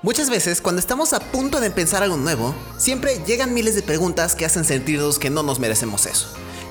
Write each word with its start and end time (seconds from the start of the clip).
Muchas 0.00 0.30
veces, 0.30 0.60
cuando 0.60 0.78
estamos 0.78 1.12
a 1.12 1.18
punto 1.18 1.58
de 1.58 1.66
empezar 1.66 2.04
algo 2.04 2.16
nuevo, 2.16 2.54
siempre 2.76 3.20
llegan 3.26 3.52
miles 3.52 3.74
de 3.74 3.82
preguntas 3.82 4.36
que 4.36 4.44
hacen 4.44 4.64
sentirnos 4.64 5.18
que 5.18 5.28
no 5.28 5.42
nos 5.42 5.58
merecemos 5.58 6.06
eso. 6.06 6.28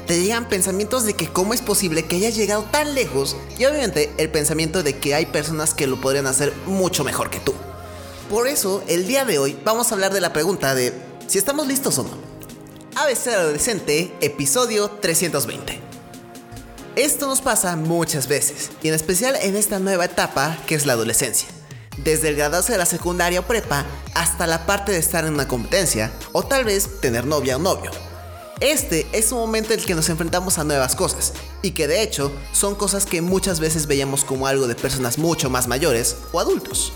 Te 0.08 0.22
llegan 0.22 0.48
pensamientos 0.48 1.04
de 1.04 1.14
que 1.14 1.28
cómo 1.28 1.54
es 1.54 1.62
posible 1.62 2.06
que 2.06 2.16
hayas 2.16 2.38
llegado 2.38 2.64
tan 2.64 2.96
lejos 2.96 3.36
y 3.60 3.66
obviamente 3.66 4.14
el 4.18 4.30
pensamiento 4.30 4.82
de 4.82 4.98
que 4.98 5.14
hay 5.14 5.26
personas 5.26 5.74
que 5.74 5.88
lo 5.88 6.00
podrían 6.00 6.26
hacer 6.26 6.54
mucho 6.68 7.04
mejor 7.04 7.30
que 7.30 7.42
tú. 7.42 7.54
Por 8.30 8.48
eso, 8.48 8.82
el 8.88 9.08
día 9.08 9.26
de 9.26 9.40
hoy 9.40 9.60
vamos 9.66 9.92
a 9.92 9.96
hablar 9.96 10.14
de 10.14 10.22
la 10.22 10.32
pregunta 10.32 10.74
de 10.74 10.94
si 11.28 11.38
estamos 11.38 11.68
listos 11.68 12.00
o 12.00 12.04
no. 12.04 12.12
ABC 12.96 13.28
Adolescente, 13.28 14.14
episodio 14.22 14.90
320. 14.90 15.82
Esto 16.96 17.28
nos 17.28 17.42
pasa 17.42 17.76
muchas 17.76 18.30
veces, 18.30 18.72
y 18.82 18.88
en 18.88 18.94
especial 18.94 19.36
en 19.42 19.58
esta 19.58 19.80
nueva 19.80 20.06
etapa 20.06 20.58
que 20.66 20.76
es 20.76 20.86
la 20.86 20.94
adolescencia 20.94 21.57
desde 21.98 22.30
el 22.30 22.36
graduarse 22.36 22.72
de 22.72 22.78
la 22.78 22.86
secundaria 22.86 23.40
o 23.40 23.44
prepa 23.44 23.86
hasta 24.14 24.48
la 24.48 24.66
parte 24.66 24.92
de 24.92 25.00
estar 25.00 25.26
en 25.26 25.34
una 25.34 25.48
competencia 25.48 26.12
o 26.32 26.44
tal 26.44 26.66
vez 26.66 27.02
tener 27.02 27.26
novia 27.26 27.58
o 27.58 27.60
novio. 27.60 27.92
Este 28.60 29.08
es 29.12 29.32
un 29.32 29.38
momento 29.38 29.74
en 29.74 29.80
el 29.80 29.86
que 29.86 29.94
nos 29.94 30.10
enfrentamos 30.10 30.58
a 30.58 30.64
nuevas 30.64 30.96
cosas 30.96 31.34
y 31.62 31.72
que 31.72 31.88
de 31.88 32.02
hecho 32.02 32.32
son 32.54 32.74
cosas 32.74 33.06
que 33.06 33.22
muchas 33.22 33.60
veces 33.60 33.86
veíamos 33.86 34.24
como 34.24 34.48
algo 34.48 34.68
de 34.68 34.74
personas 34.74 35.20
mucho 35.20 35.50
más 35.50 35.68
mayores 35.68 36.16
o 36.32 36.40
adultos. 36.40 36.92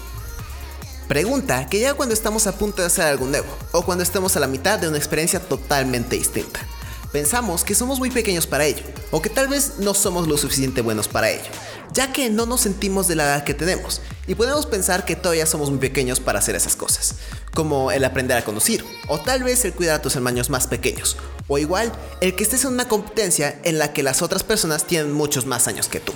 Pregunta 1.08 1.68
que 1.68 1.80
ya 1.80 1.94
cuando 1.94 2.14
estamos 2.14 2.48
a 2.48 2.54
punto 2.54 2.82
de 2.82 2.88
hacer 2.88 3.06
algo 3.06 3.28
nuevo 3.28 3.50
o 3.74 3.84
cuando 3.84 4.04
estamos 4.04 4.36
a 4.38 4.40
la 4.40 4.48
mitad 4.48 4.80
de 4.80 4.88
una 4.88 4.98
experiencia 4.98 5.40
totalmente 5.40 6.16
distinta. 6.16 6.62
Pensamos 7.12 7.64
que 7.64 7.76
somos 7.76 8.00
muy 8.00 8.10
pequeños 8.10 8.48
para 8.48 8.66
ello 8.66 8.84
o 9.12 9.22
que 9.22 9.30
tal 9.30 9.48
vez 9.48 9.80
no 9.80 9.94
somos 9.94 10.28
lo 10.28 10.38
suficiente 10.38 10.82
buenos 10.82 11.08
para 11.08 11.30
ello 11.30 11.50
ya 11.94 12.14
que 12.14 12.30
no 12.30 12.46
nos 12.46 12.62
sentimos 12.62 13.08
de 13.08 13.16
la 13.16 13.24
edad 13.24 13.44
que 13.44 13.54
tenemos 13.54 14.02
y 14.28 14.36
podemos 14.36 14.66
pensar 14.66 15.06
que 15.06 15.16
todavía 15.16 15.46
somos 15.46 15.70
muy 15.70 15.80
pequeños 15.80 16.20
para 16.20 16.40
hacer 16.40 16.56
esas 16.56 16.76
cosas, 16.76 17.16
como 17.54 17.92
el 17.92 18.04
aprender 18.06 18.38
a 18.38 18.46
conducir, 18.46 18.86
o 19.08 19.20
tal 19.20 19.44
vez 19.44 19.66
el 19.66 19.74
cuidar 19.74 19.96
a 19.96 20.02
tus 20.02 20.16
hermanos 20.16 20.50
más 20.50 20.68
pequeños, 20.68 21.18
o 21.48 21.58
igual 21.58 21.92
el 22.22 22.36
que 22.36 22.44
estés 22.44 22.64
en 22.64 22.74
una 22.74 22.88
competencia 22.88 23.60
en 23.64 23.78
la 23.78 23.94
que 23.94 24.04
las 24.04 24.22
otras 24.22 24.44
personas 24.44 24.86
tienen 24.86 25.12
muchos 25.12 25.46
más 25.46 25.68
años 25.68 25.90
que 25.90 26.00
tú. 26.00 26.14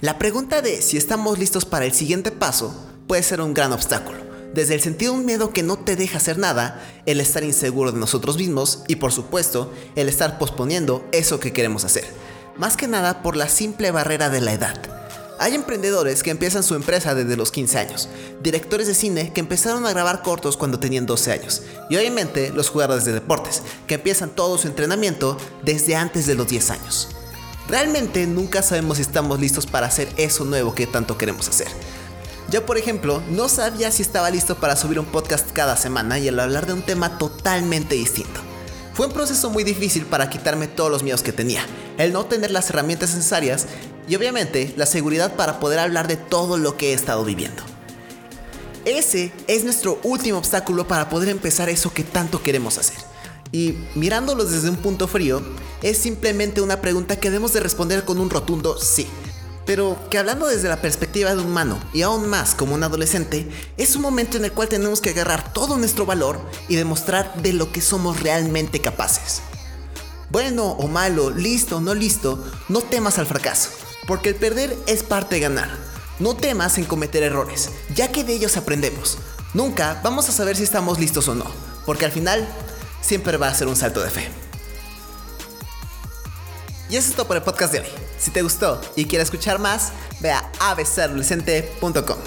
La 0.00 0.18
pregunta 0.18 0.62
de 0.62 0.82
si 0.82 0.96
estamos 0.96 1.38
listos 1.38 1.64
para 1.64 1.84
el 1.84 1.92
siguiente 1.92 2.30
paso 2.30 2.74
puede 3.06 3.22
ser 3.22 3.40
un 3.40 3.54
gran 3.54 3.72
obstáculo, 3.72 4.18
desde 4.54 4.74
el 4.74 4.80
sentido 4.80 5.12
de 5.12 5.18
un 5.18 5.26
miedo 5.26 5.50
que 5.50 5.62
no 5.62 5.78
te 5.78 5.96
deja 5.96 6.18
hacer 6.18 6.38
nada, 6.38 6.82
el 7.06 7.20
estar 7.20 7.44
inseguro 7.44 7.92
de 7.92 7.98
nosotros 7.98 8.36
mismos 8.36 8.82
y 8.88 8.96
por 8.96 9.12
supuesto 9.12 9.72
el 9.96 10.08
estar 10.08 10.38
posponiendo 10.38 11.04
eso 11.12 11.40
que 11.40 11.52
queremos 11.52 11.84
hacer 11.84 12.04
más 12.56 12.76
que 12.76 12.86
nada 12.86 13.22
por 13.22 13.36
la 13.36 13.48
simple 13.48 13.90
barrera 13.90 14.28
de 14.30 14.40
la 14.40 14.52
edad. 14.52 14.76
Hay 15.38 15.54
emprendedores 15.54 16.22
que 16.22 16.30
empiezan 16.30 16.62
su 16.62 16.74
empresa 16.74 17.14
desde 17.14 17.36
los 17.36 17.50
15 17.50 17.78
años, 17.78 18.08
directores 18.42 18.86
de 18.86 18.94
cine 18.94 19.32
que 19.32 19.40
empezaron 19.40 19.84
a 19.86 19.90
grabar 19.90 20.22
cortos 20.22 20.56
cuando 20.56 20.78
tenían 20.78 21.06
12 21.06 21.32
años, 21.32 21.62
y 21.90 21.96
obviamente 21.96 22.50
los 22.50 22.68
jugadores 22.68 23.04
de 23.04 23.12
deportes, 23.12 23.62
que 23.86 23.94
empiezan 23.94 24.30
todo 24.30 24.58
su 24.58 24.68
entrenamiento 24.68 25.36
desde 25.64 25.96
antes 25.96 26.26
de 26.26 26.36
los 26.36 26.46
10 26.46 26.70
años. 26.70 27.08
Realmente 27.68 28.26
nunca 28.26 28.62
sabemos 28.62 28.98
si 28.98 29.02
estamos 29.02 29.40
listos 29.40 29.66
para 29.66 29.86
hacer 29.86 30.08
eso 30.16 30.44
nuevo 30.44 30.74
que 30.74 30.86
tanto 30.86 31.18
queremos 31.18 31.48
hacer. 31.48 31.68
Yo, 32.52 32.66
por 32.66 32.76
ejemplo, 32.76 33.22
no 33.30 33.48
sabía 33.48 33.90
si 33.90 34.02
estaba 34.02 34.28
listo 34.28 34.56
para 34.56 34.76
subir 34.76 35.00
un 35.00 35.06
podcast 35.06 35.50
cada 35.52 35.74
semana 35.74 36.18
y 36.18 36.28
al 36.28 36.38
hablar 36.38 36.66
de 36.66 36.74
un 36.74 36.82
tema 36.82 37.16
totalmente 37.16 37.94
distinto. 37.94 38.42
Fue 38.92 39.06
un 39.06 39.12
proceso 39.14 39.48
muy 39.48 39.64
difícil 39.64 40.04
para 40.04 40.28
quitarme 40.28 40.68
todos 40.68 40.90
los 40.90 41.02
miedos 41.02 41.22
que 41.22 41.32
tenía, 41.32 41.64
el 41.96 42.12
no 42.12 42.26
tener 42.26 42.50
las 42.50 42.68
herramientas 42.68 43.14
necesarias 43.14 43.68
y 44.06 44.16
obviamente 44.16 44.74
la 44.76 44.84
seguridad 44.84 45.34
para 45.34 45.60
poder 45.60 45.78
hablar 45.78 46.08
de 46.08 46.18
todo 46.18 46.58
lo 46.58 46.76
que 46.76 46.90
he 46.90 46.92
estado 46.92 47.24
viviendo. 47.24 47.62
Ese 48.84 49.32
es 49.46 49.64
nuestro 49.64 49.98
último 50.02 50.36
obstáculo 50.36 50.86
para 50.86 51.08
poder 51.08 51.30
empezar 51.30 51.70
eso 51.70 51.94
que 51.94 52.04
tanto 52.04 52.42
queremos 52.42 52.76
hacer. 52.76 52.98
Y 53.50 53.78
mirándolo 53.94 54.44
desde 54.44 54.68
un 54.68 54.76
punto 54.76 55.08
frío, 55.08 55.40
es 55.80 55.96
simplemente 55.96 56.60
una 56.60 56.82
pregunta 56.82 57.16
que 57.16 57.30
debemos 57.30 57.54
de 57.54 57.60
responder 57.60 58.04
con 58.04 58.18
un 58.18 58.28
rotundo 58.28 58.78
sí. 58.78 59.08
Pero 59.64 59.96
que 60.10 60.18
hablando 60.18 60.46
desde 60.46 60.68
la 60.68 60.80
perspectiva 60.80 61.34
de 61.34 61.40
un 61.40 61.46
humano 61.46 61.78
y 61.92 62.02
aún 62.02 62.28
más 62.28 62.54
como 62.54 62.74
un 62.74 62.82
adolescente, 62.82 63.48
es 63.76 63.94
un 63.94 64.02
momento 64.02 64.36
en 64.36 64.44
el 64.44 64.52
cual 64.52 64.68
tenemos 64.68 65.00
que 65.00 65.10
agarrar 65.10 65.52
todo 65.52 65.76
nuestro 65.76 66.04
valor 66.04 66.40
y 66.68 66.76
demostrar 66.76 67.32
de 67.42 67.52
lo 67.52 67.70
que 67.72 67.80
somos 67.80 68.20
realmente 68.20 68.80
capaces. 68.80 69.40
Bueno 70.30 70.70
o 70.72 70.88
malo, 70.88 71.30
listo 71.30 71.76
o 71.76 71.80
no 71.80 71.94
listo, 71.94 72.42
no 72.68 72.80
temas 72.80 73.18
al 73.18 73.26
fracaso, 73.26 73.70
porque 74.06 74.30
el 74.30 74.34
perder 74.34 74.76
es 74.86 75.02
parte 75.02 75.36
de 75.36 75.42
ganar. 75.42 75.70
No 76.18 76.34
temas 76.36 76.78
en 76.78 76.84
cometer 76.84 77.22
errores, 77.22 77.70
ya 77.94 78.10
que 78.10 78.24
de 78.24 78.34
ellos 78.34 78.56
aprendemos. 78.56 79.18
Nunca 79.54 80.00
vamos 80.02 80.28
a 80.28 80.32
saber 80.32 80.56
si 80.56 80.62
estamos 80.62 80.98
listos 80.98 81.28
o 81.28 81.34
no, 81.34 81.44
porque 81.84 82.06
al 82.06 82.12
final 82.12 82.48
siempre 83.00 83.36
va 83.36 83.48
a 83.48 83.54
ser 83.54 83.68
un 83.68 83.76
salto 83.76 84.02
de 84.02 84.10
fe. 84.10 84.28
Y 86.92 86.96
eso 86.98 87.08
es 87.08 87.16
todo 87.16 87.26
por 87.26 87.38
el 87.38 87.42
podcast 87.42 87.72
de 87.72 87.80
hoy. 87.80 87.86
Si 88.18 88.30
te 88.30 88.42
gustó 88.42 88.78
y 88.96 89.06
quieres 89.06 89.28
escuchar 89.28 89.58
más, 89.58 89.92
ve 90.20 90.30
a 90.30 90.52
abcadolescente.com. 90.60 92.18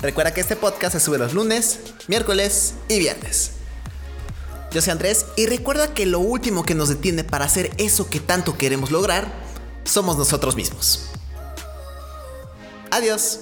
Recuerda 0.00 0.32
que 0.32 0.40
este 0.40 0.56
podcast 0.56 0.94
se 0.94 1.00
sube 1.00 1.18
los 1.18 1.34
lunes, 1.34 1.80
miércoles 2.08 2.72
y 2.88 2.98
viernes. 3.00 3.50
Yo 4.72 4.80
soy 4.80 4.92
Andrés 4.92 5.26
y 5.36 5.44
recuerda 5.44 5.92
que 5.92 6.06
lo 6.06 6.20
último 6.20 6.64
que 6.64 6.74
nos 6.74 6.88
detiene 6.88 7.22
para 7.22 7.44
hacer 7.44 7.70
eso 7.76 8.08
que 8.08 8.18
tanto 8.18 8.56
queremos 8.56 8.90
lograr 8.90 9.30
somos 9.84 10.16
nosotros 10.16 10.56
mismos. 10.56 11.10
Adiós. 12.90 13.40